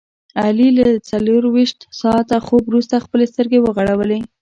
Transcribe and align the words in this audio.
علي 0.43 0.69
له 0.77 0.87
څلوریشت 1.09 1.79
ساعته 2.01 2.35
خوب 2.45 2.63
ورسته 2.67 2.95
خپلې 3.05 3.25
سترګې 3.31 3.59
وغړولې. 3.61 4.19